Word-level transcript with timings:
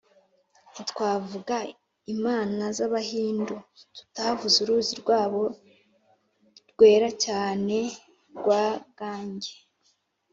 ntitwavuga 0.71 1.55
imana 2.13 2.63
z’abahindu 2.77 3.55
tutavuze 3.95 4.57
uruzi 4.63 4.93
rwabo 5.01 5.41
rwera 6.71 7.09
cyane 7.25 7.77
rwa 8.37 8.63
gange. 8.97 9.53